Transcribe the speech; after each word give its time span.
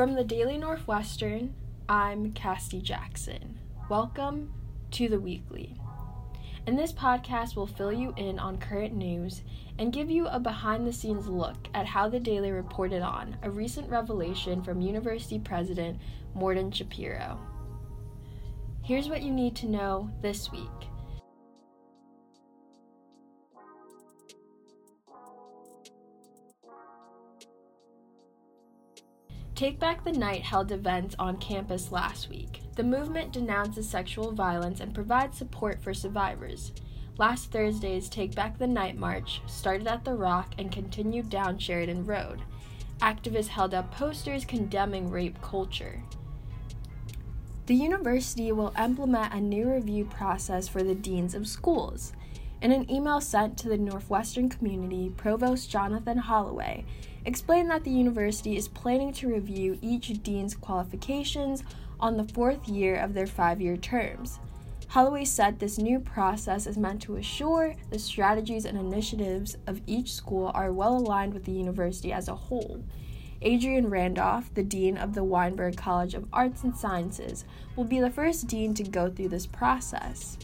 From 0.00 0.14
the 0.14 0.24
Daily 0.24 0.56
Northwestern, 0.56 1.54
I'm 1.86 2.32
Cassie 2.32 2.80
Jackson. 2.80 3.58
Welcome 3.90 4.50
to 4.92 5.10
the 5.10 5.20
Weekly. 5.20 5.76
In 6.66 6.74
this 6.74 6.90
podcast, 6.90 7.54
we'll 7.54 7.66
fill 7.66 7.92
you 7.92 8.14
in 8.16 8.38
on 8.38 8.56
current 8.56 8.94
news 8.94 9.42
and 9.78 9.92
give 9.92 10.10
you 10.10 10.26
a 10.26 10.40
behind 10.40 10.86
the 10.86 10.92
scenes 10.94 11.28
look 11.28 11.68
at 11.74 11.84
how 11.84 12.08
the 12.08 12.18
Daily 12.18 12.50
reported 12.50 13.02
on 13.02 13.36
a 13.42 13.50
recent 13.50 13.90
revelation 13.90 14.62
from 14.62 14.80
University 14.80 15.38
President 15.38 15.98
Morton 16.32 16.70
Schapiro. 16.70 17.36
Here's 18.82 19.10
what 19.10 19.20
you 19.20 19.30
need 19.30 19.54
to 19.56 19.66
know 19.68 20.10
this 20.22 20.50
week. 20.50 20.89
Take 29.60 29.78
Back 29.78 30.04
the 30.04 30.12
Night 30.12 30.40
held 30.40 30.72
events 30.72 31.14
on 31.18 31.36
campus 31.36 31.92
last 31.92 32.30
week. 32.30 32.62
The 32.76 32.82
movement 32.82 33.30
denounces 33.30 33.86
sexual 33.86 34.32
violence 34.32 34.80
and 34.80 34.94
provides 34.94 35.36
support 35.36 35.82
for 35.82 35.92
survivors. 35.92 36.72
Last 37.18 37.52
Thursday's 37.52 38.08
Take 38.08 38.34
Back 38.34 38.56
the 38.56 38.66
Night 38.66 38.96
march 38.96 39.42
started 39.46 39.86
at 39.86 40.02
The 40.02 40.14
Rock 40.14 40.54
and 40.56 40.72
continued 40.72 41.28
down 41.28 41.58
Sheridan 41.58 42.06
Road. 42.06 42.40
Activists 43.02 43.48
held 43.48 43.74
up 43.74 43.90
posters 43.90 44.46
condemning 44.46 45.10
rape 45.10 45.42
culture. 45.42 46.02
The 47.66 47.74
university 47.74 48.52
will 48.52 48.72
implement 48.82 49.34
a 49.34 49.40
new 49.42 49.70
review 49.70 50.06
process 50.06 50.68
for 50.68 50.82
the 50.82 50.94
deans 50.94 51.34
of 51.34 51.46
schools. 51.46 52.14
In 52.62 52.72
an 52.72 52.90
email 52.90 53.22
sent 53.22 53.56
to 53.58 53.68
the 53.68 53.78
Northwestern 53.78 54.50
community, 54.50 55.10
Provost 55.16 55.70
Jonathan 55.70 56.18
Holloway 56.18 56.84
explained 57.24 57.70
that 57.70 57.84
the 57.84 57.90
university 57.90 58.54
is 58.54 58.68
planning 58.68 59.14
to 59.14 59.32
review 59.32 59.78
each 59.80 60.22
dean's 60.22 60.54
qualifications 60.54 61.64
on 61.98 62.18
the 62.18 62.28
fourth 62.34 62.68
year 62.68 62.96
of 62.96 63.14
their 63.14 63.26
five 63.26 63.62
year 63.62 63.78
terms. 63.78 64.40
Holloway 64.88 65.24
said 65.24 65.58
this 65.58 65.78
new 65.78 66.00
process 66.00 66.66
is 66.66 66.76
meant 66.76 67.00
to 67.02 67.16
assure 67.16 67.76
the 67.88 67.98
strategies 67.98 68.66
and 68.66 68.76
initiatives 68.76 69.56
of 69.66 69.80
each 69.86 70.12
school 70.12 70.50
are 70.52 70.72
well 70.72 70.98
aligned 70.98 71.32
with 71.32 71.44
the 71.44 71.52
university 71.52 72.12
as 72.12 72.28
a 72.28 72.34
whole. 72.34 72.82
Adrian 73.40 73.88
Randolph, 73.88 74.52
the 74.52 74.62
Dean 74.62 74.98
of 74.98 75.14
the 75.14 75.24
Weinberg 75.24 75.78
College 75.78 76.12
of 76.12 76.26
Arts 76.30 76.62
and 76.62 76.76
Sciences, 76.76 77.46
will 77.74 77.84
be 77.84 78.00
the 78.00 78.10
first 78.10 78.48
dean 78.48 78.74
to 78.74 78.82
go 78.82 79.08
through 79.08 79.28
this 79.28 79.46
process. 79.46 80.36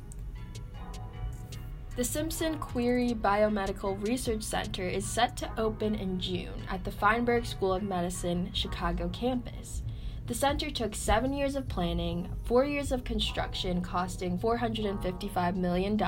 The 1.97 2.05
Simpson 2.05 2.59
Querrey 2.59 3.19
Biomedical 3.19 4.07
Research 4.07 4.43
Center 4.43 4.83
is 4.83 5.07
set 5.07 5.35
to 5.39 5.51
open 5.57 5.95
in 5.95 6.21
June 6.21 6.63
at 6.69 6.85
the 6.85 6.91
Feinberg 6.91 7.47
School 7.47 7.73
of 7.73 7.83
Medicine 7.83 8.51
Chicago 8.53 9.09
campus. 9.15 9.83
The 10.27 10.35
center 10.35 10.71
took 10.71 10.95
seven 10.95 11.33
years 11.33 11.57
of 11.57 11.69
planning, 11.69 12.29
four 12.45 12.67
years 12.67 12.93
of 12.93 13.03
construction 13.03 13.81
costing 13.81 14.39
$455 14.39 15.57
million, 15.57 15.99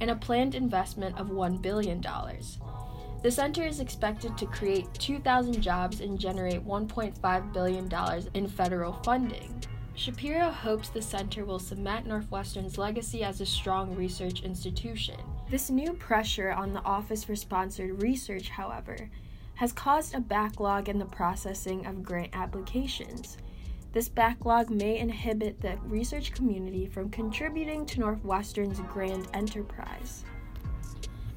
and 0.00 0.10
a 0.10 0.16
planned 0.16 0.54
investment 0.54 1.20
of 1.20 1.28
$1 1.28 1.60
billion. 1.60 2.02
The 3.22 3.30
center 3.30 3.66
is 3.66 3.80
expected 3.80 4.38
to 4.38 4.46
create 4.46 4.94
2,000 4.94 5.60
jobs 5.60 6.00
and 6.00 6.18
generate 6.18 6.66
$1.5 6.66 7.52
billion 7.52 7.90
in 8.32 8.48
federal 8.48 8.94
funding. 9.04 9.62
Schapiro 10.02 10.52
hopes 10.52 10.88
the 10.88 11.00
center 11.00 11.44
will 11.44 11.60
cement 11.60 12.08
Northwestern's 12.08 12.76
legacy 12.76 13.22
as 13.22 13.40
a 13.40 13.46
strong 13.46 13.94
research 13.94 14.42
institution. 14.42 15.14
This 15.48 15.70
new 15.70 15.92
pressure 15.92 16.50
on 16.50 16.72
the 16.72 16.82
Office 16.82 17.22
for 17.22 17.36
Sponsored 17.36 18.02
Research, 18.02 18.48
however, 18.48 19.08
has 19.54 19.72
caused 19.72 20.16
a 20.16 20.20
backlog 20.20 20.88
in 20.88 20.98
the 20.98 21.04
processing 21.04 21.86
of 21.86 22.02
grant 22.02 22.30
applications. 22.32 23.38
This 23.92 24.08
backlog 24.08 24.70
may 24.70 24.98
inhibit 24.98 25.60
the 25.60 25.78
research 25.84 26.32
community 26.32 26.86
from 26.86 27.08
contributing 27.08 27.86
to 27.86 28.00
Northwestern's 28.00 28.80
grand 28.92 29.28
enterprise. 29.34 30.24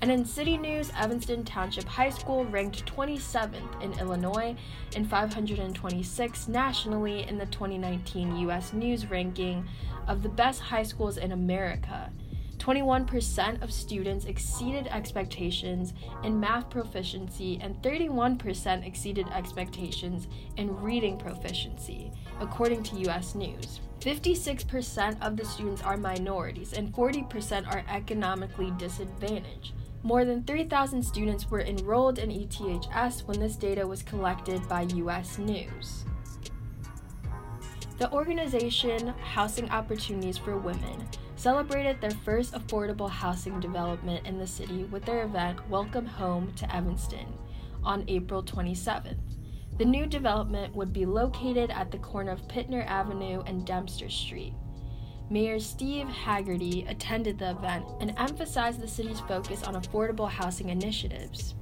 And 0.05 0.11
in 0.11 0.23
city 0.23 0.55
news, 0.55 0.91
Evanston 0.95 1.43
Township 1.43 1.85
High 1.85 2.11
School 2.11 2.45
ranked 2.45 2.85
27th 2.85 3.81
in 3.81 3.91
Illinois 3.97 4.55
and 4.95 5.09
526 5.09 6.47
nationally 6.47 7.27
in 7.27 7.39
the 7.39 7.47
2019 7.47 8.35
U.S. 8.41 8.71
News 8.71 9.09
ranking 9.09 9.67
of 10.07 10.21
the 10.21 10.29
best 10.29 10.61
high 10.61 10.83
schools 10.83 11.17
in 11.17 11.31
America. 11.31 12.11
21% 12.59 13.63
of 13.63 13.73
students 13.73 14.25
exceeded 14.25 14.85
expectations 14.91 15.95
in 16.23 16.39
math 16.39 16.69
proficiency, 16.69 17.57
and 17.59 17.81
31% 17.81 18.85
exceeded 18.85 19.27
expectations 19.29 20.27
in 20.57 20.79
reading 20.83 21.17
proficiency, 21.17 22.11
according 22.39 22.83
to 22.83 23.09
US 23.09 23.33
News. 23.33 23.79
56% 24.01 25.19
of 25.25 25.35
the 25.35 25.45
students 25.45 25.81
are 25.81 25.97
minorities, 25.97 26.73
and 26.73 26.93
40% 26.93 27.67
are 27.67 27.83
economically 27.89 28.71
disadvantaged. 28.77 29.73
More 30.05 30.23
than 30.23 30.43
3,000 30.43 31.01
students 31.01 31.49
were 31.49 31.61
enrolled 31.61 32.19
in 32.19 32.29
ETHS 32.29 33.25
when 33.25 33.39
this 33.39 33.55
data 33.55 33.87
was 33.87 34.03
collected 34.03 34.61
by 34.69 34.83
US 34.83 35.39
News. 35.39 36.05
The 37.97 38.11
organization 38.11 39.07
Housing 39.07 39.67
Opportunities 39.71 40.37
for 40.37 40.57
Women 40.57 41.07
celebrated 41.37 41.99
their 41.99 42.11
first 42.11 42.53
affordable 42.53 43.09
housing 43.09 43.59
development 43.59 44.27
in 44.27 44.37
the 44.37 44.45
city 44.45 44.83
with 44.83 45.05
their 45.05 45.23
event 45.23 45.67
Welcome 45.71 46.05
Home 46.05 46.53
to 46.57 46.75
Evanston 46.75 47.25
on 47.83 48.05
April 48.07 48.43
27th. 48.43 49.17
The 49.79 49.85
new 49.85 50.05
development 50.05 50.75
would 50.75 50.93
be 50.93 51.07
located 51.07 51.71
at 51.71 51.89
the 51.89 51.97
corner 51.97 52.29
of 52.29 52.47
Pitner 52.47 52.85
Avenue 52.85 53.41
and 53.47 53.65
Dempster 53.65 54.11
Street. 54.11 54.53
Mayor 55.29 55.59
Steve 55.59 56.07
Hagerty 56.07 56.89
attended 56.89 57.39
the 57.39 57.51
event 57.51 57.85
and 57.99 58.13
emphasized 58.17 58.79
the 58.79 58.87
city's 58.87 59.19
focus 59.21 59.63
on 59.63 59.73
affordable 59.73 60.29
housing 60.29 60.69
initiatives. 60.69 61.55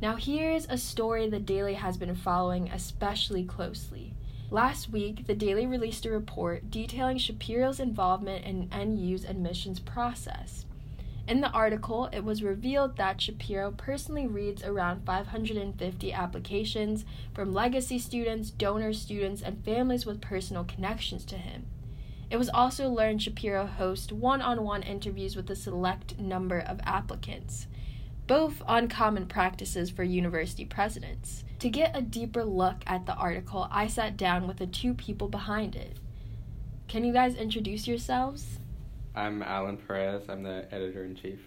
Now, 0.00 0.16
here's 0.16 0.66
a 0.66 0.78
story 0.78 1.28
the 1.28 1.38
Daily 1.38 1.74
has 1.74 1.96
been 1.96 2.14
following 2.14 2.68
especially 2.70 3.44
closely. 3.44 4.14
Last 4.50 4.90
week, 4.90 5.26
the 5.26 5.34
Daily 5.34 5.66
released 5.66 6.06
a 6.06 6.10
report 6.10 6.70
detailing 6.70 7.18
Schapiro's 7.18 7.80
involvement 7.80 8.44
in 8.44 8.68
NU's 8.70 9.24
admissions 9.24 9.80
process. 9.80 10.64
In 11.26 11.40
the 11.40 11.50
article, 11.50 12.08
it 12.12 12.22
was 12.22 12.42
revealed 12.42 12.96
that 12.96 13.18
Schapiro 13.18 13.76
personally 13.76 14.26
reads 14.26 14.62
around 14.62 15.04
550 15.04 16.12
applications 16.12 17.04
from 17.34 17.52
legacy 17.52 17.98
students, 17.98 18.50
donor 18.50 18.92
students, 18.92 19.42
and 19.42 19.64
families 19.64 20.06
with 20.06 20.20
personal 20.20 20.64
connections 20.64 21.24
to 21.26 21.36
him. 21.36 21.66
It 22.30 22.36
was 22.36 22.48
also 22.48 22.88
learned 22.88 23.20
Schapiro 23.20 23.68
hosts 23.68 24.12
one 24.12 24.40
on 24.40 24.62
one 24.62 24.82
interviews 24.82 25.34
with 25.34 25.50
a 25.50 25.56
select 25.56 26.18
number 26.18 26.58
of 26.58 26.80
applicants 26.84 27.66
both 28.26 28.62
uncommon 28.66 29.26
practices 29.26 29.90
for 29.90 30.02
university 30.02 30.64
presidents. 30.64 31.44
To 31.60 31.68
get 31.68 31.96
a 31.96 32.02
deeper 32.02 32.44
look 32.44 32.76
at 32.86 33.06
the 33.06 33.14
article, 33.14 33.68
I 33.70 33.86
sat 33.86 34.16
down 34.16 34.46
with 34.46 34.58
the 34.58 34.66
two 34.66 34.94
people 34.94 35.28
behind 35.28 35.76
it. 35.76 35.98
Can 36.88 37.04
you 37.04 37.12
guys 37.12 37.34
introduce 37.34 37.86
yourselves? 37.86 38.58
I'm 39.16 39.42
Alan 39.42 39.78
Perez, 39.78 40.28
I'm 40.28 40.42
the 40.42 40.68
editor 40.70 41.04
in 41.04 41.14
chief. 41.14 41.40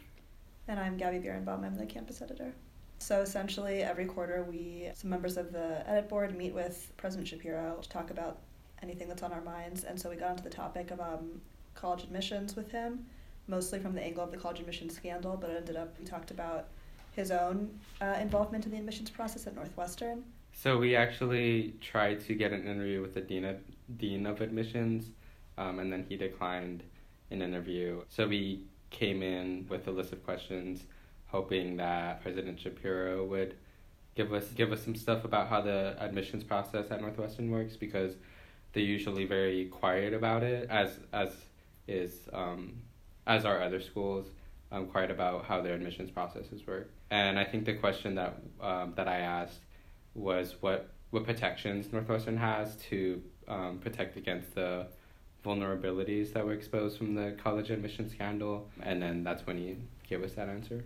And 0.67 0.79
I'm 0.79 0.97
Gabby 0.97 1.19
Birenbaum, 1.19 1.63
I'm 1.63 1.75
the 1.75 1.85
campus 1.85 2.21
editor. 2.21 2.51
So 2.97 3.21
essentially, 3.21 3.83
every 3.83 4.05
quarter, 4.05 4.43
we, 4.43 4.89
some 4.95 5.09
members 5.09 5.37
of 5.37 5.53
the 5.53 5.87
edit 5.87 6.09
board, 6.09 6.35
meet 6.35 6.53
with 6.53 6.91
President 6.97 7.29
Schapiro 7.29 7.81
to 7.81 7.87
talk 7.87 8.09
about 8.09 8.39
anything 8.81 9.07
that's 9.07 9.23
on 9.23 9.31
our 9.31 9.41
minds. 9.41 9.83
And 9.83 9.99
so 9.99 10.09
we 10.09 10.15
got 10.15 10.31
into 10.31 10.43
the 10.43 10.49
topic 10.49 10.91
of 10.91 10.99
um, 10.99 11.41
college 11.75 12.03
admissions 12.03 12.55
with 12.55 12.71
him 12.71 13.05
mostly 13.49 13.79
from 13.79 13.93
the 13.93 14.01
angle 14.01 14.23
of 14.23 14.31
the 14.31 14.37
college 14.37 14.59
admissions 14.59 14.95
scandal, 14.95 15.35
but 15.35 15.49
it 15.49 15.57
ended 15.57 15.75
up 15.75 15.93
we 15.99 16.05
talked 16.05 16.31
about 16.31 16.67
his 17.15 17.31
own 17.31 17.69
uh, 18.01 18.15
involvement 18.21 18.65
in 18.65 18.71
the 18.71 18.77
admissions 18.77 19.09
process 19.09 19.47
at 19.47 19.55
Northwestern. 19.55 20.23
So 20.53 20.77
we 20.77 20.95
actually 20.95 21.73
tried 21.81 22.21
to 22.27 22.35
get 22.35 22.53
an 22.53 22.67
interview 22.67 23.01
with 23.01 23.13
the 23.13 23.21
dean 23.21 23.45
of, 23.45 23.57
dean 23.97 24.25
of 24.25 24.41
admissions, 24.41 25.09
um, 25.57 25.79
and 25.79 25.91
then 25.91 26.05
he 26.07 26.15
declined 26.15 26.83
an 27.31 27.41
interview. 27.41 28.01
So 28.09 28.27
we 28.27 28.63
came 28.89 29.21
in 29.21 29.67
with 29.69 29.87
a 29.87 29.91
list 29.91 30.13
of 30.13 30.23
questions, 30.23 30.83
hoping 31.27 31.77
that 31.77 32.21
President 32.21 32.59
Schapiro 32.59 33.27
would 33.27 33.55
give 34.15 34.33
us 34.33 34.47
give 34.49 34.71
us 34.71 34.83
some 34.83 34.95
stuff 34.95 35.23
about 35.23 35.47
how 35.47 35.61
the 35.61 35.95
admissions 35.99 36.43
process 36.43 36.91
at 36.91 37.01
Northwestern 37.01 37.51
works 37.51 37.75
because 37.75 38.15
they're 38.73 38.83
usually 38.83 39.25
very 39.25 39.65
quiet 39.65 40.13
about 40.13 40.43
it, 40.43 40.69
as 40.69 40.99
as 41.13 41.29
is 41.87 42.27
um, 42.33 42.81
as 43.27 43.45
are 43.45 43.61
other 43.61 43.79
schools, 43.79 44.27
um, 44.71 44.87
quite 44.87 45.11
about 45.11 45.45
how 45.45 45.61
their 45.61 45.75
admissions 45.75 46.11
processes 46.11 46.65
work. 46.65 46.89
And 47.11 47.39
I 47.39 47.45
think 47.45 47.65
the 47.65 47.75
question 47.75 48.15
that 48.15 48.37
um, 48.61 48.93
that 48.95 49.07
I 49.07 49.19
asked 49.19 49.61
was 50.13 50.55
what 50.61 50.89
what 51.11 51.23
protections 51.25 51.91
Northwestern 51.91 52.37
has 52.37 52.75
to 52.89 53.21
um, 53.47 53.79
protect 53.79 54.17
against 54.17 54.53
the 54.53 54.87
vulnerabilities 55.45 56.33
that 56.33 56.45
were 56.45 56.53
exposed 56.53 56.97
from 56.97 57.15
the 57.15 57.35
college 57.41 57.69
admission 57.69 58.09
scandal. 58.09 58.67
And 58.83 59.01
then 59.01 59.23
that's 59.23 59.45
when 59.45 59.57
he 59.57 59.77
gave 60.07 60.23
us 60.23 60.33
that 60.33 60.49
answer. 60.49 60.83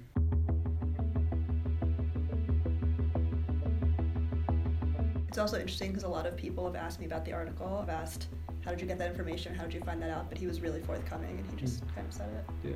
It's 5.27 5.37
also 5.37 5.59
interesting 5.59 5.89
because 5.89 6.03
a 6.03 6.09
lot 6.09 6.27
of 6.27 6.37
people 6.37 6.65
have 6.65 6.75
asked 6.75 6.99
me 6.99 7.07
about 7.07 7.25
the 7.25 7.33
article. 7.33 7.79
I've 7.81 7.89
asked, 7.89 8.27
how 8.63 8.71
did 8.71 8.79
you 8.79 8.87
get 8.87 8.99
that 8.99 9.09
information? 9.09 9.55
How 9.55 9.63
did 9.63 9.73
you 9.73 9.81
find 9.81 10.01
that 10.01 10.11
out? 10.11 10.29
But 10.29 10.37
he 10.37 10.45
was 10.45 10.61
really 10.61 10.81
forthcoming 10.81 11.39
and 11.39 11.49
he 11.49 11.55
just 11.55 11.83
hmm. 11.83 11.89
kind 11.95 12.07
of 12.07 12.13
said 12.13 12.29
it. 12.29 12.69
Yeah. 12.69 12.73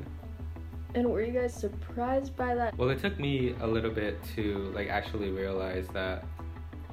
And 0.96 1.10
were 1.12 1.22
you 1.22 1.34
guys 1.34 1.54
surprised 1.54 2.36
by 2.36 2.56
that? 2.56 2.76
Well, 2.78 2.90
it 2.90 3.00
took 3.00 3.20
me 3.20 3.54
a 3.62 3.68
little 3.68 3.92
bit 3.92 4.18
to 4.36 4.72
like 4.74 4.90
actually 4.90 5.30
realize 5.30 5.88
that 5.90 6.26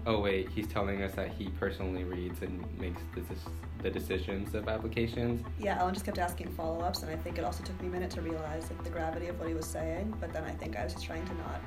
oh 0.07 0.21
wait, 0.21 0.49
he's 0.51 0.67
telling 0.67 1.03
us 1.03 1.15
that 1.15 1.29
he 1.29 1.49
personally 1.51 2.05
reads 2.05 2.43
and 2.43 2.65
makes 2.79 3.01
this 3.15 3.39
the 3.85 3.91
decisions 3.91 4.55
of 4.55 4.67
applications. 4.67 5.45
Yeah, 5.61 5.79
Ellen 5.79 5.93
just 5.93 6.07
kept 6.07 6.19
asking 6.19 6.49
follow-ups, 6.53 7.03
and 7.03 7.11
I 7.13 7.17
think 7.17 7.37
it 7.37 7.45
also 7.45 7.63
took 7.63 7.79
me 7.83 7.89
a 7.89 7.91
minute 7.91 8.11
to 8.13 8.23
realize 8.23 8.71
like 8.71 8.83
the 8.83 8.89
gravity 8.89 9.27
of 9.27 9.39
what 9.39 9.47
he 9.47 9.55
was 9.55 9.67
saying. 9.67 10.15
But 10.19 10.33
then 10.33 10.43
I 10.43 10.53
think 10.53 10.75
I 10.75 10.85
was 10.85 10.95
just 10.95 11.05
trying 11.05 11.23
to 11.27 11.35
not 11.35 11.61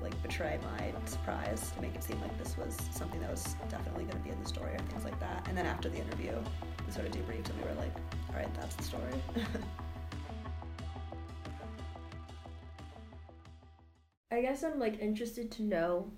like 0.00 0.22
betray 0.22 0.60
my 0.62 0.92
surprise 1.06 1.72
to 1.72 1.82
make 1.82 1.96
it 1.96 2.04
seem 2.04 2.20
like 2.20 2.38
this 2.38 2.56
was 2.56 2.78
something 2.92 3.20
that 3.20 3.30
was 3.32 3.56
definitely 3.68 4.04
going 4.04 4.16
to 4.16 4.22
be 4.22 4.30
in 4.30 4.40
the 4.40 4.48
story 4.48 4.72
or 4.72 4.78
things 4.78 5.02
like 5.02 5.18
that. 5.18 5.44
And 5.48 5.58
then 5.58 5.66
after 5.66 5.88
the 5.88 5.98
interview, 5.98 6.38
we 6.86 6.92
sort 6.92 7.06
of 7.06 7.12
debriefed 7.12 7.50
and 7.50 7.58
we 7.60 7.64
were 7.68 7.74
like, 7.74 7.96
all 8.28 8.36
right, 8.36 8.54
that's 8.54 8.76
the 8.76 8.84
story. 8.84 9.12
I 14.30 14.40
guess 14.40 14.62
I'm 14.62 14.78
like 14.78 15.00
interested 15.00 15.50
to 15.50 15.64
know. 15.64 16.12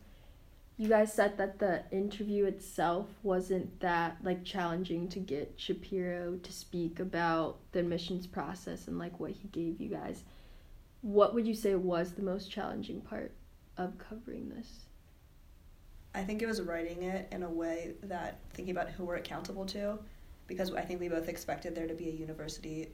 You 0.83 0.89
guys 0.89 1.13
said 1.13 1.39
that 1.39 1.61
the 1.61 1.85
interview 1.93 2.47
itself 2.47 3.07
wasn't 3.23 3.79
that 3.79 4.17
like 4.25 4.43
challenging 4.43 5.07
to 5.11 5.21
get 5.21 5.57
Schapiro 5.57 6.43
to 6.43 6.53
speak 6.53 6.99
about 6.99 7.59
the 7.71 7.79
admissions 7.79 8.27
process 8.27 8.89
and 8.89 8.99
like 8.99 9.21
what 9.21 9.31
he 9.31 9.47
gave 9.47 9.81
you 9.81 9.89
guys. 9.89 10.25
What 11.03 11.35
would 11.35 11.47
you 11.47 11.55
say 11.55 11.77
was 11.77 12.11
the 12.11 12.23
most 12.23 12.51
challenging 12.51 13.01
part 13.01 13.31
of 13.77 13.97
covering 13.97 14.49
this? 14.49 14.81
I 16.17 16.25
think 16.25 16.43
it 16.43 16.47
was 16.47 16.61
writing 16.61 17.05
it 17.05 17.29
in 17.31 17.45
a 17.45 17.49
way 17.49 17.93
that 18.03 18.41
thinking 18.53 18.77
about 18.77 18.91
who 18.91 19.05
we're 19.05 19.15
accountable 19.15 19.67
to, 19.67 20.01
because 20.49 20.75
I 20.75 20.81
think 20.81 20.99
we 20.99 21.07
both 21.07 21.29
expected 21.29 21.77
there 21.77 21.87
to 21.87 21.95
be 21.95 22.09
a 22.09 22.13
university 22.13 22.89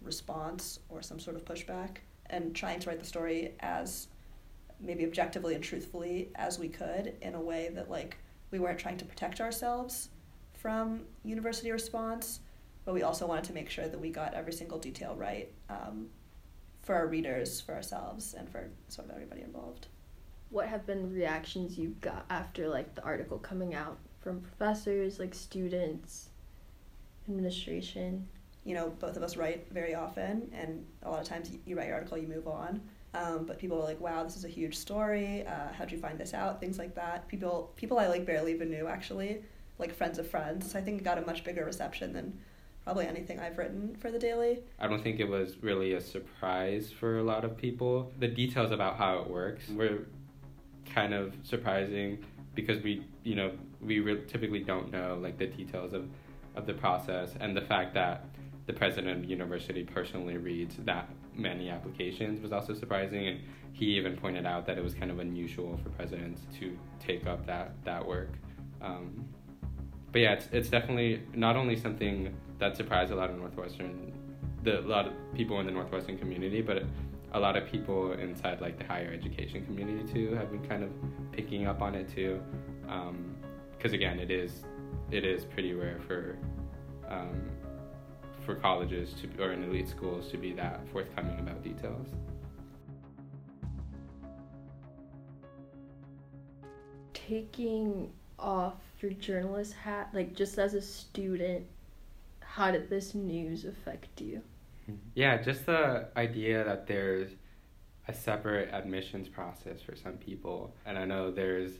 response 0.00 0.78
or 0.88 1.02
some 1.02 1.20
sort 1.20 1.36
of 1.36 1.44
pushback, 1.44 1.96
and 2.30 2.56
trying 2.56 2.80
to 2.80 2.88
write 2.88 3.00
the 3.00 3.04
story 3.04 3.52
as 3.60 4.06
maybe 4.84 5.04
objectively 5.04 5.54
and 5.54 5.64
truthfully 5.64 6.30
as 6.34 6.58
we 6.58 6.68
could 6.68 7.14
in 7.22 7.34
a 7.34 7.40
way 7.40 7.70
that 7.74 7.90
like 7.90 8.16
we 8.50 8.58
weren't 8.58 8.78
trying 8.78 8.98
to 8.98 9.04
protect 9.04 9.40
ourselves 9.40 10.10
from 10.52 11.02
university 11.24 11.70
response, 11.72 12.40
but 12.84 12.94
we 12.94 13.02
also 13.02 13.26
wanted 13.26 13.44
to 13.44 13.52
make 13.52 13.68
sure 13.68 13.88
that 13.88 14.00
we 14.00 14.10
got 14.10 14.34
every 14.34 14.52
single 14.52 14.78
detail 14.78 15.14
right 15.16 15.50
um, 15.68 16.06
for 16.82 16.94
our 16.94 17.06
readers, 17.06 17.60
for 17.60 17.74
ourselves, 17.74 18.34
and 18.34 18.48
for 18.48 18.68
sort 18.88 19.08
of 19.08 19.14
everybody 19.14 19.42
involved 19.42 19.88
what 20.54 20.68
have 20.68 20.86
been 20.86 21.12
reactions 21.12 21.76
you 21.76 21.96
got 22.00 22.24
after 22.30 22.68
like 22.68 22.94
the 22.94 23.02
article 23.02 23.38
coming 23.38 23.74
out 23.74 23.98
from 24.20 24.40
professors, 24.40 25.18
like 25.18 25.34
students, 25.34 26.28
administration? 27.28 28.26
You 28.64 28.74
know, 28.74 28.90
both 29.00 29.16
of 29.16 29.24
us 29.24 29.36
write 29.36 29.66
very 29.72 29.96
often, 29.96 30.48
and 30.54 30.86
a 31.02 31.10
lot 31.10 31.20
of 31.20 31.26
times 31.26 31.50
you 31.66 31.76
write 31.76 31.88
your 31.88 31.96
article, 31.96 32.16
you 32.16 32.28
move 32.28 32.46
on. 32.46 32.80
Um, 33.14 33.44
but 33.46 33.58
people 33.58 33.76
were 33.76 33.84
like, 33.84 34.00
"Wow, 34.00 34.24
this 34.24 34.36
is 34.36 34.44
a 34.44 34.48
huge 34.48 34.76
story. 34.76 35.46
Uh, 35.46 35.72
how'd 35.72 35.90
you 35.90 35.98
find 35.98 36.18
this 36.18 36.34
out?" 36.34 36.60
Things 36.60 36.78
like 36.78 36.94
that. 36.96 37.28
People, 37.28 37.72
people 37.76 37.98
I 37.98 38.08
like 38.08 38.26
barely 38.26 38.52
even 38.52 38.70
knew 38.70 38.86
actually, 38.86 39.42
like 39.78 39.94
friends 39.94 40.18
of 40.18 40.28
friends. 40.28 40.72
So 40.72 40.78
I 40.78 40.82
think 40.82 41.00
it 41.00 41.04
got 41.04 41.18
a 41.18 41.22
much 41.22 41.44
bigger 41.44 41.64
reception 41.64 42.12
than 42.12 42.38
probably 42.84 43.06
anything 43.06 43.40
I've 43.40 43.56
written 43.56 43.96
for 43.96 44.10
the 44.10 44.18
Daily. 44.18 44.58
I 44.78 44.86
don't 44.86 45.02
think 45.02 45.18
it 45.18 45.28
was 45.28 45.56
really 45.62 45.94
a 45.94 46.00
surprise 46.00 46.92
for 46.92 47.18
a 47.18 47.22
lot 47.22 47.44
of 47.44 47.56
people. 47.56 48.12
The 48.18 48.28
details 48.28 48.70
about 48.72 48.96
how 48.96 49.18
it 49.18 49.30
works 49.30 49.68
were 49.70 50.00
kind 50.92 51.14
of 51.14 51.34
surprising 51.42 52.24
because 52.54 52.82
we 52.82 53.04
you 53.22 53.34
know 53.34 53.52
we 53.80 54.00
re- 54.00 54.24
typically 54.26 54.60
don't 54.60 54.92
know 54.92 55.18
like 55.20 55.38
the 55.38 55.46
details 55.46 55.92
of 55.92 56.08
of 56.54 56.66
the 56.66 56.74
process 56.74 57.34
and 57.40 57.56
the 57.56 57.60
fact 57.60 57.94
that 57.94 58.26
the 58.66 58.72
president 58.72 59.16
of 59.16 59.22
the 59.22 59.28
university 59.28 59.82
personally 59.82 60.36
reads 60.36 60.76
that 60.84 61.08
many 61.36 61.68
applications 61.70 62.40
was 62.40 62.52
also 62.52 62.74
surprising 62.74 63.26
and 63.26 63.40
he 63.72 63.86
even 63.86 64.16
pointed 64.16 64.46
out 64.46 64.66
that 64.66 64.78
it 64.78 64.84
was 64.84 64.94
kind 64.94 65.10
of 65.10 65.18
unusual 65.18 65.78
for 65.82 65.90
presidents 65.90 66.42
to 66.58 66.76
take 67.00 67.26
up 67.26 67.44
that 67.46 67.72
that 67.84 68.06
work. 68.06 68.30
Um, 68.80 69.24
but 70.12 70.20
yeah 70.20 70.34
it's, 70.34 70.48
it's 70.52 70.68
definitely 70.68 71.22
not 71.34 71.56
only 71.56 71.76
something 71.76 72.34
that 72.58 72.76
surprised 72.76 73.12
a 73.12 73.16
lot 73.16 73.30
of 73.30 73.36
northwestern 73.36 74.12
the 74.62 74.80
a 74.80 74.80
lot 74.80 75.06
of 75.06 75.12
people 75.34 75.58
in 75.60 75.66
the 75.66 75.72
northwestern 75.72 76.16
community 76.16 76.62
but 76.62 76.84
a 77.34 77.38
lot 77.38 77.56
of 77.56 77.66
people 77.66 78.12
inside 78.12 78.60
like 78.60 78.78
the 78.78 78.84
higher 78.84 79.12
education 79.12 79.64
community 79.66 80.10
too 80.12 80.34
have 80.34 80.50
been 80.50 80.66
kind 80.66 80.84
of 80.84 80.90
picking 81.32 81.66
up 81.66 81.82
on 81.82 81.94
it 81.94 82.08
too. 82.08 82.40
Because 82.82 83.92
um, 83.92 83.94
again 83.94 84.20
it 84.20 84.30
is 84.30 84.64
it 85.10 85.24
is 85.24 85.44
pretty 85.44 85.74
rare 85.74 86.00
for 86.06 86.38
um, 87.08 87.50
for 88.44 88.54
colleges 88.54 89.14
to 89.14 89.42
or 89.42 89.52
in 89.52 89.64
elite 89.64 89.88
schools 89.88 90.30
to 90.30 90.36
be 90.36 90.52
that 90.52 90.80
forthcoming 90.92 91.38
about 91.38 91.62
details. 91.62 92.06
Taking 97.12 98.12
off 98.38 98.74
your 99.00 99.12
journalist 99.12 99.72
hat 99.74 100.10
like 100.12 100.34
just 100.34 100.58
as 100.58 100.74
a 100.74 100.82
student 100.82 101.66
how 102.54 102.70
did 102.70 102.88
this 102.88 103.16
news 103.16 103.64
affect 103.64 104.20
you? 104.20 104.40
Yeah, 105.14 105.42
just 105.42 105.66
the 105.66 106.06
idea 106.16 106.62
that 106.62 106.86
there's 106.86 107.30
a 108.06 108.12
separate 108.12 108.72
admissions 108.72 109.28
process 109.28 109.80
for 109.80 109.96
some 109.96 110.12
people, 110.12 110.72
and 110.86 110.96
I 110.96 111.04
know 111.04 111.32
there's 111.32 111.72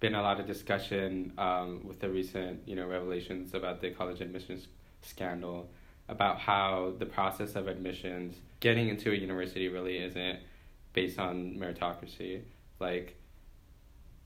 been 0.00 0.16
a 0.16 0.22
lot 0.22 0.40
of 0.40 0.46
discussion 0.46 1.32
um, 1.38 1.82
with 1.84 2.00
the 2.00 2.08
recent 2.08 2.66
you 2.66 2.74
know 2.74 2.88
revelations 2.88 3.54
about 3.54 3.80
the 3.80 3.90
college 3.90 4.20
admissions 4.20 4.66
scandal 5.02 5.70
about 6.10 6.38
how 6.38 6.92
the 6.98 7.06
process 7.06 7.54
of 7.54 7.68
admissions 7.68 8.36
getting 8.60 8.88
into 8.88 9.10
a 9.10 9.14
university 9.14 9.68
really 9.68 9.96
isn't 9.98 10.40
based 10.92 11.18
on 11.18 11.56
meritocracy 11.58 12.42
like 12.78 13.16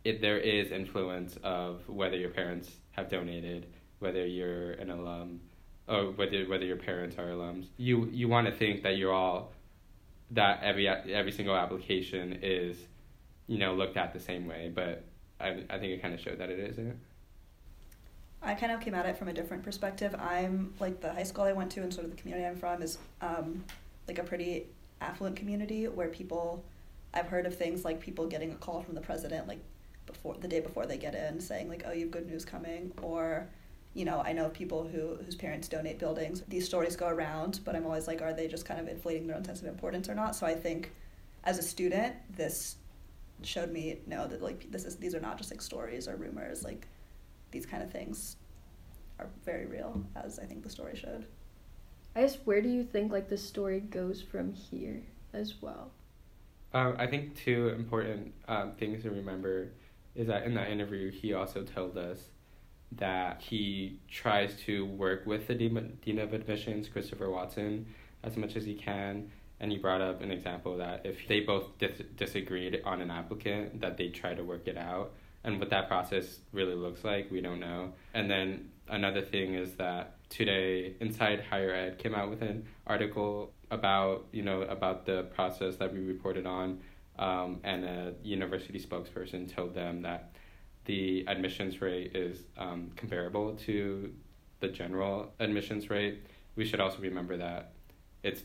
it 0.02 0.20
there 0.20 0.38
is 0.38 0.72
influence 0.72 1.36
of 1.44 1.88
whether 1.88 2.16
your 2.16 2.30
parents 2.30 2.70
have 2.92 3.08
donated 3.08 3.66
whether 3.98 4.26
you're 4.26 4.72
an 4.72 4.90
alum 4.90 5.40
or 5.88 6.12
whether 6.12 6.44
whether 6.44 6.64
your 6.64 6.76
parents 6.76 7.16
are 7.18 7.26
alums. 7.26 7.66
You 7.76 8.08
you 8.12 8.28
want 8.28 8.46
to 8.46 8.52
think 8.52 8.82
that 8.82 8.96
you're 8.96 9.12
all 9.12 9.52
that 10.32 10.62
every 10.62 10.88
every 10.88 11.32
single 11.32 11.56
application 11.56 12.38
is, 12.42 12.76
you 13.46 13.58
know, 13.58 13.74
looked 13.74 13.96
at 13.96 14.12
the 14.12 14.20
same 14.20 14.46
way, 14.46 14.70
but 14.74 15.04
I 15.40 15.64
I 15.70 15.78
think 15.78 15.92
it 15.92 16.02
kind 16.02 16.14
of 16.14 16.20
showed 16.20 16.38
that 16.38 16.50
it 16.50 16.58
isn't. 16.58 16.98
I 18.44 18.54
kind 18.54 18.72
of 18.72 18.80
came 18.80 18.94
at 18.94 19.06
it 19.06 19.16
from 19.16 19.28
a 19.28 19.32
different 19.32 19.62
perspective. 19.62 20.14
I'm 20.18 20.74
like 20.80 21.00
the 21.00 21.12
high 21.12 21.22
school 21.22 21.44
I 21.44 21.52
went 21.52 21.70
to 21.72 21.82
and 21.82 21.92
sort 21.92 22.04
of 22.04 22.10
the 22.10 22.16
community 22.16 22.46
I'm 22.46 22.56
from 22.56 22.82
is 22.82 22.98
um, 23.20 23.64
like 24.06 24.18
a 24.18 24.24
pretty 24.24 24.66
affluent 25.00 25.36
community 25.36 25.88
where 25.88 26.08
people 26.08 26.62
I've 27.12 27.26
heard 27.26 27.46
of 27.46 27.56
things 27.56 27.84
like 27.84 28.00
people 28.00 28.26
getting 28.26 28.52
a 28.52 28.56
call 28.56 28.82
from 28.82 28.94
the 28.94 29.00
president 29.00 29.46
like 29.48 29.60
before 30.06 30.36
the 30.38 30.48
day 30.48 30.60
before 30.60 30.86
they 30.86 30.98
get 30.98 31.14
in 31.14 31.40
saying 31.40 31.68
like 31.68 31.84
oh 31.86 31.92
you 31.92 32.02
have 32.02 32.10
good 32.10 32.26
news 32.26 32.44
coming 32.44 32.92
or 33.02 33.48
you 33.94 34.04
know, 34.04 34.20
I 34.20 34.32
know 34.32 34.48
people 34.48 34.86
who 34.86 35.16
whose 35.24 35.36
parents 35.36 35.68
donate 35.68 35.98
buildings. 35.98 36.42
These 36.48 36.66
stories 36.66 36.96
go 36.96 37.08
around, 37.08 37.60
but 37.64 37.76
I'm 37.76 37.86
always 37.86 38.08
like, 38.08 38.20
are 38.20 38.32
they 38.32 38.48
just 38.48 38.66
kind 38.66 38.80
of 38.80 38.88
inflating 38.88 39.26
their 39.26 39.36
own 39.36 39.44
sense 39.44 39.62
of 39.62 39.68
importance 39.68 40.08
or 40.08 40.14
not? 40.14 40.34
So 40.34 40.46
I 40.46 40.54
think, 40.54 40.90
as 41.44 41.58
a 41.58 41.62
student, 41.62 42.14
this 42.36 42.76
showed 43.42 43.70
me 43.70 43.98
no 44.06 44.26
that 44.26 44.42
like 44.42 44.70
this 44.70 44.84
is 44.84 44.96
these 44.96 45.14
are 45.14 45.20
not 45.20 45.38
just 45.38 45.50
like 45.50 45.62
stories 45.62 46.08
or 46.08 46.16
rumors. 46.16 46.64
Like 46.64 46.88
these 47.54 47.64
kind 47.64 47.82
of 47.82 47.90
things 47.90 48.36
are 49.18 49.28
very 49.44 49.64
real, 49.64 50.04
as 50.16 50.40
I 50.40 50.44
think 50.44 50.64
the 50.64 50.68
story 50.68 50.96
showed. 50.96 51.24
I 52.16 52.22
guess 52.22 52.36
where 52.44 52.60
do 52.60 52.68
you 52.68 52.82
think 52.82 53.12
like 53.12 53.28
the 53.28 53.38
story 53.38 53.80
goes 53.80 54.20
from 54.20 54.52
here 54.52 55.02
as 55.32 55.54
well? 55.62 55.92
Um, 56.74 56.96
I 56.98 57.06
think 57.06 57.36
two 57.36 57.68
important 57.68 58.34
um, 58.48 58.72
things 58.72 59.04
to 59.04 59.10
remember 59.10 59.70
is 60.16 60.26
that 60.26 60.42
in 60.42 60.54
that 60.54 60.68
interview 60.68 61.10
he 61.12 61.32
also 61.32 61.62
told 61.62 61.96
us 61.96 62.18
that 62.92 63.40
he 63.40 64.00
tries 64.08 64.54
to 64.66 64.84
work 64.86 65.24
with 65.24 65.46
the 65.46 65.54
Dean 65.54 66.18
of 66.18 66.32
Admissions, 66.32 66.88
Christopher 66.88 67.30
Watson, 67.30 67.86
as 68.24 68.36
much 68.36 68.56
as 68.56 68.64
he 68.64 68.74
can. 68.74 69.30
And 69.60 69.70
he 69.70 69.78
brought 69.78 70.00
up 70.00 70.20
an 70.22 70.32
example 70.32 70.76
that 70.78 71.06
if 71.06 71.26
they 71.28 71.40
both 71.40 71.78
dis- 71.78 72.02
disagreed 72.16 72.82
on 72.84 73.00
an 73.00 73.10
applicant, 73.10 73.80
that 73.80 73.96
they 73.96 74.08
try 74.08 74.34
to 74.34 74.42
work 74.42 74.66
it 74.66 74.76
out. 74.76 75.12
And 75.44 75.60
what 75.60 75.70
that 75.70 75.88
process 75.88 76.38
really 76.52 76.74
looks 76.74 77.04
like, 77.04 77.30
we 77.30 77.40
don't 77.40 77.60
know. 77.60 77.92
And 78.14 78.30
then 78.30 78.70
another 78.88 79.22
thing 79.22 79.54
is 79.54 79.74
that 79.74 80.16
today, 80.30 80.94
Inside 81.00 81.44
Higher 81.48 81.72
Ed 81.72 81.98
came 81.98 82.14
out 82.14 82.30
with 82.30 82.42
an 82.42 82.66
article 82.86 83.52
about 83.70 84.26
you 84.32 84.42
know 84.42 84.62
about 84.62 85.06
the 85.06 85.24
process 85.34 85.76
that 85.76 85.92
we 85.92 86.00
reported 86.00 86.46
on, 86.46 86.80
um, 87.18 87.60
and 87.64 87.84
a 87.84 88.14
university 88.22 88.80
spokesperson 88.80 89.52
told 89.52 89.74
them 89.74 90.02
that 90.02 90.32
the 90.84 91.24
admissions 91.28 91.80
rate 91.80 92.14
is 92.14 92.44
um, 92.58 92.90
comparable 92.96 93.54
to 93.54 94.12
the 94.60 94.68
general 94.68 95.32
admissions 95.40 95.90
rate. 95.90 96.26
We 96.56 96.64
should 96.64 96.80
also 96.80 96.98
remember 96.98 97.36
that 97.36 97.72
it's 98.22 98.42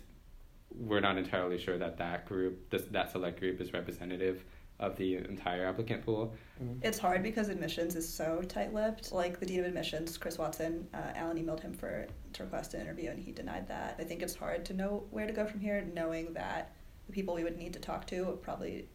we're 0.76 1.00
not 1.00 1.18
entirely 1.18 1.58
sure 1.58 1.78
that 1.78 1.98
that 1.98 2.28
group, 2.28 2.70
this, 2.70 2.84
that 2.92 3.12
select 3.12 3.40
group, 3.40 3.60
is 3.60 3.74
representative 3.74 4.44
of 4.80 4.96
the 4.96 5.18
entire 5.18 5.66
applicant 5.66 6.06
pool. 6.06 6.34
It's 6.82 6.98
hard 6.98 7.22
because 7.22 7.50
admissions 7.50 7.96
is 7.96 8.08
so 8.08 8.42
tight-lipped. 8.42 9.12
Like 9.12 9.40
the 9.40 9.46
dean 9.46 9.62
of 9.62 9.66
admissions, 9.66 10.18
Chris 10.18 10.38
Watson, 10.38 10.88
uh, 10.94 11.12
Alan 11.16 11.38
emailed 11.38 11.62
him 11.62 11.74
for 11.74 12.08
to 12.34 12.44
request 12.44 12.74
an 12.74 12.82
interview, 12.82 13.10
and 13.10 13.20
he 13.20 13.32
denied 13.32 13.68
that. 13.68 13.96
I 14.00 14.04
think 14.04 14.22
it's 14.22 14.36
hard 14.36 14.66
to 14.66 14.74
know 14.74 15.04
where 15.12 15.28
to 15.28 15.34
go 15.34 15.46
from 15.46 15.60
here, 15.60 15.86
knowing 15.94 16.34
that 16.34 16.74
the 17.08 17.14
people 17.14 17.34
we 17.34 17.44
would 17.44 17.58
need 17.58 17.74
to 17.74 17.80
talk 17.80 18.08
to 18.08 18.40
probably 18.42 18.88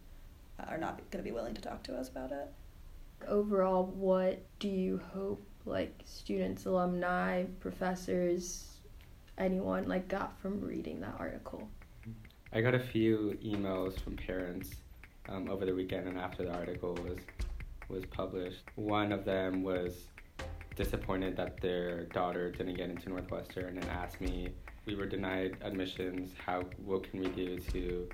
uh, 0.59 0.65
are 0.69 0.79
not 0.79 0.99
going 1.11 1.23
to 1.23 1.29
be 1.29 1.35
willing 1.35 1.55
to 1.55 1.61
talk 1.61 1.83
to 1.85 1.97
us 1.97 2.09
about 2.09 2.33
it. 2.33 2.53
Overall, 3.29 3.87
what 3.87 4.43
do 4.59 4.69
you 4.69 5.01
hope 5.13 5.43
like 5.67 6.03
students, 6.05 6.67
alumni, 6.67 7.45
professors, 7.61 8.79
anyone 9.39 9.87
like 9.89 10.09
got 10.09 10.39
from 10.41 10.61
reading 10.61 11.01
that 11.01 11.17
article? 11.19 11.69
I 12.53 12.61
got 12.61 12.75
a 12.75 12.81
few 12.81 13.39
emails 13.43 13.99
from 14.01 14.17
parents 14.17 14.71
um, 15.29 15.49
over 15.51 15.65
the 15.65 15.75
weekend 15.75 16.09
and 16.09 16.19
after 16.19 16.45
the 16.45 16.53
article 16.53 16.95
was 17.05 17.19
was 17.89 18.05
published. 18.07 18.63
One 18.77 19.13
of 19.13 19.25
them 19.25 19.63
was 19.63 20.09
disappointed 20.77 21.37
that 21.37 21.61
their 21.61 22.05
daughter 22.07 22.51
didn't 22.51 22.75
get 22.75 22.91
into 22.91 23.09
Northwestern 23.09 23.79
and 23.79 23.85
asked 23.91 24.21
me, 24.21 24.49
we 24.87 24.95
were 24.95 25.07
denied 25.07 25.57
admissions, 25.63 26.33
how 26.45 26.63
what 26.85 27.09
can 27.11 27.21
we 27.21 27.29
do 27.29 27.59
to 27.59 28.09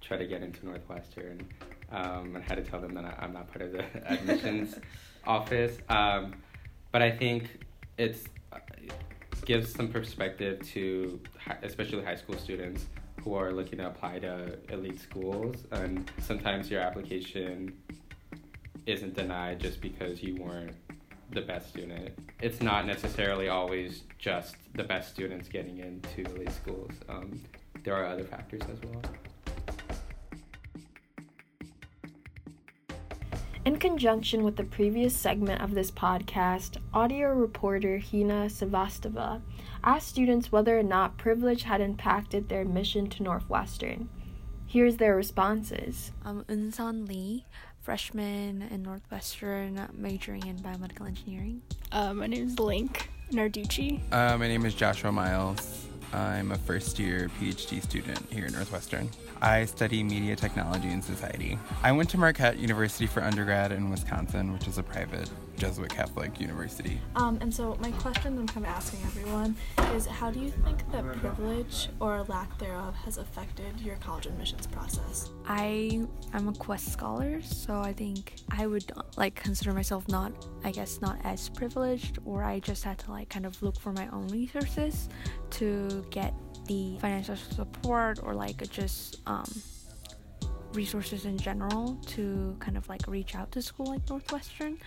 try 0.00 0.16
to 0.16 0.26
get 0.26 0.42
into 0.42 0.66
Northwestern? 0.66 1.46
Um, 1.92 2.36
and 2.36 2.38
I 2.38 2.46
had 2.46 2.56
to 2.56 2.62
tell 2.62 2.80
them 2.80 2.94
that 2.94 3.04
I, 3.04 3.24
am 3.24 3.32
not 3.32 3.48
part 3.48 3.62
of 3.62 3.72
the 3.72 3.84
admissions 4.10 4.78
office. 5.26 5.78
Um, 5.88 6.34
but 6.92 7.02
I 7.02 7.10
think 7.10 7.64
it's 7.98 8.24
uh, 8.52 8.58
gives 9.44 9.72
some 9.72 9.88
perspective 9.88 10.60
to 10.72 11.20
especially 11.62 12.04
high 12.04 12.16
school 12.16 12.36
students 12.36 12.86
who 13.22 13.34
are 13.34 13.52
looking 13.52 13.78
to 13.78 13.86
apply 13.86 14.18
to 14.20 14.58
elite 14.70 15.00
schools 15.00 15.56
and 15.72 16.10
sometimes 16.20 16.70
your 16.70 16.80
application 16.80 17.72
isn't 18.86 19.14
denied 19.14 19.60
just 19.60 19.80
because 19.80 20.22
you 20.22 20.36
weren't 20.36 20.74
the 21.32 21.40
best 21.42 21.68
student. 21.68 22.10
It's 22.40 22.60
not 22.60 22.86
necessarily 22.86 23.48
always 23.48 24.02
just 24.18 24.56
the 24.74 24.84
best 24.84 25.10
students 25.10 25.48
getting 25.48 25.78
into 25.78 26.22
elite 26.34 26.52
schools. 26.52 26.92
Um, 27.08 27.40
there 27.84 27.94
are 27.94 28.06
other 28.06 28.24
factors 28.24 28.62
as 28.62 28.78
well. 28.82 29.02
In 33.70 33.78
conjunction 33.78 34.42
with 34.42 34.56
the 34.56 34.64
previous 34.64 35.16
segment 35.16 35.62
of 35.62 35.74
this 35.74 35.92
podcast, 35.92 36.78
audio 36.92 37.28
reporter 37.28 38.00
Hina 38.00 38.46
Sevastova 38.46 39.42
asked 39.84 40.08
students 40.08 40.50
whether 40.50 40.76
or 40.76 40.82
not 40.82 41.16
privilege 41.16 41.62
had 41.62 41.80
impacted 41.80 42.48
their 42.48 42.62
admission 42.62 43.08
to 43.10 43.22
Northwestern. 43.22 44.08
Here's 44.66 44.96
their 44.96 45.14
responses. 45.14 46.10
I'm 46.24 46.42
Unsan 46.46 47.06
Lee, 47.06 47.46
freshman 47.78 48.62
in 48.62 48.82
Northwestern, 48.82 49.88
majoring 49.96 50.48
in 50.48 50.58
biomedical 50.58 51.06
engineering. 51.06 51.62
Uh, 51.92 52.12
my 52.12 52.26
name 52.26 52.48
is 52.48 52.58
Link 52.58 53.08
Narducci. 53.30 54.00
Uh, 54.10 54.36
my 54.36 54.48
name 54.48 54.66
is 54.66 54.74
Joshua 54.74 55.12
Miles. 55.12 55.86
I'm 56.12 56.50
a 56.50 56.58
first 56.58 56.98
year 56.98 57.30
PhD 57.40 57.82
student 57.82 58.20
here 58.30 58.46
at 58.46 58.52
Northwestern. 58.52 59.08
I 59.40 59.64
study 59.64 60.02
media 60.02 60.36
technology 60.36 60.88
and 60.88 61.02
society. 61.02 61.58
I 61.82 61.92
went 61.92 62.10
to 62.10 62.18
Marquette 62.18 62.58
University 62.58 63.06
for 63.06 63.22
undergrad 63.22 63.72
in 63.72 63.90
Wisconsin, 63.90 64.52
which 64.52 64.66
is 64.66 64.78
a 64.78 64.82
private 64.82 65.30
Jesuit 65.60 65.90
Catholic 65.90 66.40
University. 66.40 66.98
Um, 67.16 67.36
and 67.42 67.52
so 67.52 67.76
my 67.82 67.90
question 67.92 68.38
I'm 68.38 68.46
kind 68.46 68.64
of 68.64 68.72
asking 68.72 69.00
everyone 69.04 69.54
is 69.94 70.06
how 70.06 70.30
do 70.30 70.40
you 70.40 70.50
think 70.50 70.90
that 70.90 71.04
privilege 71.20 71.90
or 72.00 72.22
lack 72.28 72.58
thereof 72.58 72.94
has 73.04 73.18
affected 73.18 73.78
your 73.78 73.96
college 73.96 74.24
admissions 74.24 74.66
process? 74.66 75.28
I 75.46 76.00
am 76.32 76.48
a 76.48 76.54
Quest 76.54 76.90
scholar, 76.90 77.42
so 77.42 77.80
I 77.80 77.92
think 77.92 78.36
I 78.50 78.66
would 78.66 78.90
like 79.18 79.34
consider 79.34 79.74
myself 79.74 80.08
not, 80.08 80.32
I 80.64 80.70
guess, 80.70 81.02
not 81.02 81.18
as 81.24 81.50
privileged, 81.50 82.18
or 82.24 82.42
I 82.42 82.60
just 82.60 82.82
had 82.82 82.98
to 83.00 83.10
like 83.10 83.28
kind 83.28 83.44
of 83.44 83.62
look 83.62 83.78
for 83.78 83.92
my 83.92 84.08
own 84.08 84.28
resources 84.28 85.10
to 85.50 86.06
get 86.10 86.32
the 86.68 86.96
financial 87.00 87.36
support 87.36 88.20
or 88.22 88.32
like 88.32 88.66
just 88.70 89.18
um, 89.26 89.44
resources 90.72 91.24
in 91.24 91.36
general 91.36 91.96
to 92.06 92.56
kind 92.60 92.76
of 92.76 92.88
like 92.88 93.06
reach 93.06 93.34
out 93.34 93.50
to 93.52 93.62
school 93.62 93.86
like 93.86 94.08
Northwestern. 94.08 94.78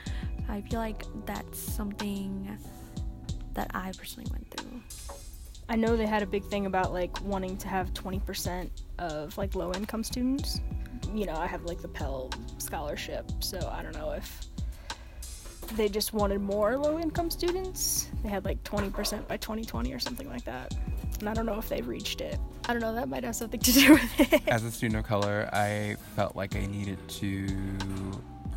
I 0.49 0.61
feel 0.61 0.79
like 0.79 1.03
that's 1.25 1.59
something 1.59 2.57
that 3.53 3.71
I 3.73 3.91
personally 3.97 4.29
went 4.31 4.49
through. 4.51 4.81
I 5.69 5.75
know 5.75 5.95
they 5.95 6.05
had 6.05 6.21
a 6.21 6.25
big 6.25 6.43
thing 6.45 6.65
about 6.65 6.93
like 6.93 7.21
wanting 7.23 7.57
to 7.57 7.67
have 7.67 7.93
20% 7.93 8.69
of 8.99 9.37
like 9.37 9.55
low 9.55 9.71
income 9.73 10.03
students. 10.03 10.61
You 11.13 11.25
know, 11.25 11.35
I 11.35 11.47
have 11.47 11.63
like 11.63 11.81
the 11.81 11.87
Pell 11.87 12.31
scholarship, 12.57 13.31
so 13.39 13.57
I 13.71 13.81
don't 13.81 13.95
know 13.95 14.11
if 14.11 14.47
they 15.75 15.89
just 15.89 16.13
wanted 16.13 16.41
more 16.41 16.77
low 16.77 16.99
income 16.99 17.29
students. 17.29 18.09
They 18.23 18.29
had 18.29 18.45
like 18.45 18.63
20% 18.63 19.27
by 19.27 19.37
2020 19.37 19.93
or 19.93 19.99
something 19.99 20.29
like 20.29 20.43
that. 20.45 20.73
And 21.19 21.29
I 21.29 21.33
don't 21.33 21.45
know 21.45 21.57
if 21.57 21.69
they've 21.69 21.87
reached 21.87 22.21
it. 22.21 22.37
I 22.67 22.73
don't 22.73 22.81
know, 22.81 22.93
that 22.93 23.07
might 23.07 23.23
have 23.23 23.35
something 23.35 23.59
to 23.59 23.71
do 23.71 23.93
with 23.93 24.33
it. 24.33 24.47
As 24.47 24.63
a 24.63 24.71
student 24.71 24.99
of 24.99 25.05
color, 25.05 25.49
I 25.53 25.95
felt 26.15 26.35
like 26.35 26.55
I 26.55 26.65
needed 26.65 26.97
to 27.07 27.47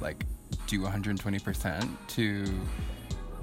like 0.00 0.24
do 0.66 0.80
120% 0.80 1.88
to 2.08 2.44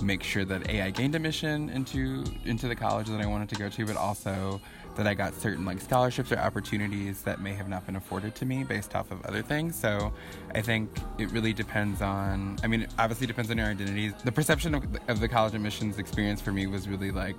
make 0.01 0.23
sure 0.23 0.43
that 0.43 0.67
A 0.69 0.81
I 0.81 0.89
gained 0.89 1.15
admission 1.15 1.69
into 1.69 2.23
into 2.45 2.67
the 2.67 2.75
college 2.75 3.07
that 3.07 3.21
I 3.21 3.25
wanted 3.25 3.49
to 3.49 3.55
go 3.55 3.69
to, 3.69 3.85
but 3.85 3.95
also 3.95 4.59
that 4.95 5.07
I 5.07 5.13
got 5.13 5.33
certain 5.35 5.65
like 5.65 5.81
scholarships 5.81 6.31
or 6.31 6.37
opportunities 6.37 7.23
that 7.23 7.41
may 7.41 7.53
have 7.53 7.67
not 7.67 7.85
been 7.85 7.95
afforded 7.95 8.35
to 8.35 8.45
me 8.45 8.63
based 8.63 8.95
off 8.95 9.11
of 9.11 9.25
other 9.25 9.41
things. 9.41 9.75
So 9.75 10.13
I 10.53 10.61
think 10.61 10.89
it 11.17 11.31
really 11.31 11.53
depends 11.53 12.01
on. 12.01 12.57
I 12.63 12.67
mean, 12.67 12.83
it 12.83 12.91
obviously 12.99 13.27
depends 13.27 13.49
on 13.51 13.57
your 13.57 13.67
identity. 13.67 14.13
The 14.23 14.31
perception 14.31 14.75
of, 14.75 14.85
of 15.07 15.19
the 15.19 15.27
college 15.27 15.55
admissions 15.55 15.99
experience 15.99 16.41
for 16.41 16.51
me 16.51 16.67
was 16.67 16.87
really 16.87 17.11
like 17.11 17.37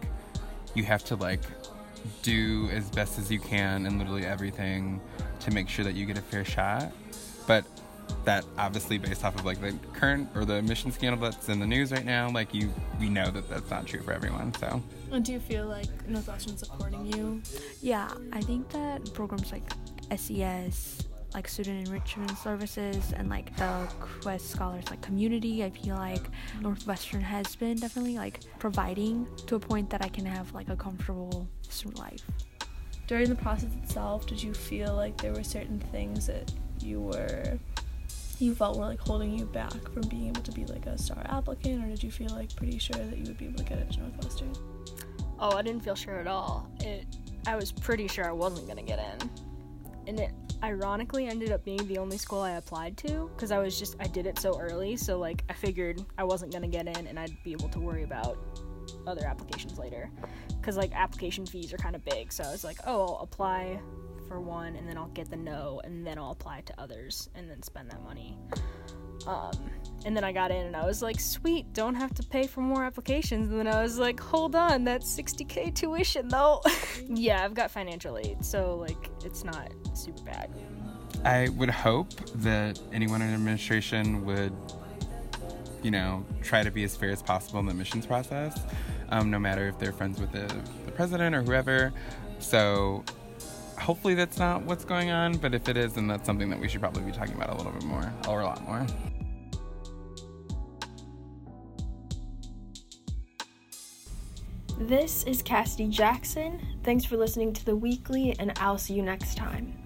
you 0.74 0.84
have 0.84 1.04
to 1.04 1.16
like 1.16 1.42
do 2.22 2.68
as 2.72 2.90
best 2.90 3.18
as 3.18 3.30
you 3.30 3.38
can 3.38 3.86
and 3.86 3.98
literally 3.98 4.26
everything 4.26 5.00
to 5.40 5.50
make 5.50 5.68
sure 5.68 5.84
that 5.84 5.94
you 5.94 6.06
get 6.06 6.18
a 6.18 6.22
fair 6.22 6.44
shot. 6.44 6.92
But 7.46 7.64
that 8.24 8.44
obviously 8.58 8.98
based 8.98 9.24
off 9.24 9.34
of 9.34 9.44
like 9.44 9.60
the 9.60 9.72
current 9.92 10.28
or 10.34 10.44
the 10.44 10.54
emission 10.54 10.90
scandal 10.90 11.20
that's 11.20 11.48
in 11.48 11.60
the 11.60 11.66
news 11.66 11.92
right 11.92 12.04
now 12.04 12.30
like 12.30 12.54
you 12.54 12.72
we 12.98 13.08
know 13.08 13.30
that 13.30 13.48
that's 13.48 13.70
not 13.70 13.86
true 13.86 14.00
for 14.02 14.12
everyone 14.12 14.52
so. 14.54 14.82
And 15.12 15.24
do 15.24 15.32
you 15.32 15.40
feel 15.40 15.66
like 15.66 16.08
northwestern 16.08 16.56
supporting 16.56 17.06
you? 17.06 17.42
Yeah 17.80 18.10
i 18.32 18.40
think 18.40 18.68
that 18.70 19.12
programs 19.14 19.52
like 19.52 19.70
ses 20.16 21.06
like 21.34 21.48
student 21.48 21.86
enrichment 21.86 22.30
services 22.38 23.12
and 23.16 23.28
like 23.28 23.54
the 23.56 23.88
quest 24.22 24.50
scholars 24.50 24.84
like 24.88 25.00
community 25.02 25.64
i 25.64 25.70
feel 25.70 25.96
like 25.96 26.22
northwestern 26.60 27.20
has 27.20 27.56
been 27.56 27.76
definitely 27.76 28.16
like 28.16 28.40
providing 28.60 29.26
to 29.46 29.56
a 29.56 29.60
point 29.60 29.90
that 29.90 30.02
i 30.04 30.08
can 30.08 30.24
have 30.24 30.52
like 30.54 30.68
a 30.68 30.76
comfortable 30.76 31.48
student 31.68 31.98
life. 31.98 32.22
During 33.06 33.28
the 33.28 33.34
process 33.34 33.70
itself 33.82 34.26
did 34.26 34.42
you 34.42 34.54
feel 34.54 34.94
like 34.94 35.16
there 35.20 35.32
were 35.32 35.44
certain 35.44 35.80
things 35.92 36.26
that 36.26 36.50
you 36.80 37.00
were 37.00 37.58
you 38.40 38.54
felt 38.54 38.78
were 38.78 38.84
like 38.84 39.00
holding 39.00 39.38
you 39.38 39.44
back 39.46 39.72
from 39.92 40.02
being 40.08 40.28
able 40.28 40.42
to 40.42 40.52
be 40.52 40.64
like 40.66 40.86
a 40.86 40.98
star 40.98 41.22
applicant 41.28 41.84
or 41.84 41.88
did 41.88 42.02
you 42.02 42.10
feel 42.10 42.30
like 42.30 42.54
pretty 42.56 42.78
sure 42.78 42.96
that 42.96 43.16
you 43.16 43.24
would 43.24 43.38
be 43.38 43.46
able 43.46 43.58
to 43.58 43.64
get 43.64 43.78
into 43.78 44.00
northwestern 44.00 44.52
oh 45.38 45.56
i 45.56 45.62
didn't 45.62 45.82
feel 45.82 45.94
sure 45.94 46.18
at 46.18 46.26
all. 46.26 46.68
It 46.80 47.06
i 47.46 47.56
was 47.56 47.72
pretty 47.72 48.08
sure 48.08 48.26
i 48.26 48.32
wasn't 48.32 48.66
going 48.66 48.78
to 48.78 48.82
get 48.82 48.98
in. 48.98 49.30
And 50.06 50.20
it 50.20 50.32
ironically 50.62 51.26
ended 51.26 51.52
up 51.52 51.64
being 51.64 51.86
the 51.88 51.98
only 51.98 52.16
school 52.16 52.40
i 52.40 52.52
applied 52.52 52.96
to 52.96 53.30
because 53.34 53.50
i 53.50 53.58
was 53.58 53.78
just 53.78 53.96
i 54.00 54.06
did 54.06 54.26
it 54.26 54.38
so 54.38 54.58
early 54.58 54.96
so 54.96 55.18
like 55.18 55.44
i 55.50 55.52
figured 55.52 56.02
i 56.16 56.24
wasn't 56.24 56.50
going 56.50 56.62
to 56.62 56.68
get 56.68 56.86
in 56.86 57.06
and 57.06 57.18
i'd 57.18 57.36
be 57.44 57.52
able 57.52 57.68
to 57.68 57.80
worry 57.80 58.02
about 58.02 58.38
other 59.06 59.24
applications 59.26 59.78
later. 59.78 60.10
Because 60.60 60.76
like 60.76 60.92
application 60.94 61.46
fees 61.46 61.72
are 61.72 61.76
kind 61.76 61.94
of 61.94 62.04
big 62.04 62.32
so 62.32 62.44
i 62.44 62.50
was 62.50 62.64
like 62.64 62.78
oh 62.86 63.02
i'll 63.02 63.20
apply 63.22 63.78
for 64.28 64.40
one 64.40 64.76
and 64.76 64.88
then 64.88 64.96
I'll 64.96 65.08
get 65.08 65.30
the 65.30 65.36
no 65.36 65.80
and 65.84 66.06
then 66.06 66.18
I'll 66.18 66.32
apply 66.32 66.62
to 66.62 66.80
others 66.80 67.28
and 67.34 67.48
then 67.48 67.62
spend 67.62 67.90
that 67.90 68.02
money. 68.02 68.36
Um, 69.26 69.52
and 70.04 70.14
then 70.16 70.24
I 70.24 70.32
got 70.32 70.50
in 70.50 70.66
and 70.66 70.76
I 70.76 70.84
was 70.84 71.00
like, 71.00 71.18
sweet, 71.18 71.72
don't 71.72 71.94
have 71.94 72.12
to 72.14 72.22
pay 72.22 72.46
for 72.46 72.60
more 72.60 72.84
applications. 72.84 73.50
And 73.50 73.58
then 73.58 73.68
I 73.68 73.82
was 73.82 73.98
like, 73.98 74.20
hold 74.20 74.54
on, 74.54 74.84
that's 74.84 75.06
60k 75.16 75.74
tuition 75.74 76.28
though. 76.28 76.62
yeah, 77.08 77.42
I've 77.44 77.54
got 77.54 77.70
financial 77.70 78.18
aid, 78.18 78.44
so 78.44 78.76
like 78.76 79.10
it's 79.24 79.44
not 79.44 79.72
super 79.94 80.22
bad. 80.22 80.50
I 81.24 81.48
would 81.50 81.70
hope 81.70 82.12
that 82.36 82.78
anyone 82.92 83.22
in 83.22 83.32
administration 83.32 84.26
would, 84.26 84.52
you 85.82 85.90
know, 85.90 86.24
try 86.42 86.62
to 86.62 86.70
be 86.70 86.84
as 86.84 86.94
fair 86.96 87.10
as 87.10 87.22
possible 87.22 87.60
in 87.60 87.66
the 87.66 87.70
admissions 87.70 88.04
process, 88.04 88.60
um, 89.08 89.30
no 89.30 89.38
matter 89.38 89.68
if 89.68 89.78
they're 89.78 89.92
friends 89.92 90.20
with 90.20 90.32
the, 90.32 90.54
the 90.84 90.92
president 90.92 91.34
or 91.34 91.42
whoever. 91.42 91.94
So 92.40 93.04
hopefully 93.78 94.14
that's 94.14 94.38
not 94.38 94.62
what's 94.62 94.84
going 94.84 95.10
on, 95.10 95.36
but 95.36 95.54
if 95.54 95.68
it 95.68 95.76
is, 95.76 95.94
then 95.94 96.06
that's 96.06 96.26
something 96.26 96.50
that 96.50 96.58
we 96.58 96.68
should 96.68 96.80
probably 96.80 97.02
be 97.02 97.12
talking 97.12 97.34
about 97.34 97.50
a 97.50 97.56
little 97.56 97.72
bit 97.72 97.84
more, 97.84 98.12
or 98.28 98.40
a 98.40 98.44
lot 98.44 98.62
more. 98.64 98.86
This 104.80 105.22
is 105.24 105.40
Cassidy 105.40 105.88
Jackson. 105.88 106.60
Thanks 106.82 107.04
for 107.04 107.16
listening 107.16 107.52
to 107.52 107.64
the 107.64 107.76
weekly, 107.76 108.34
and 108.38 108.52
I'll 108.58 108.78
see 108.78 108.94
you 108.94 109.02
next 109.02 109.36
time. 109.36 109.83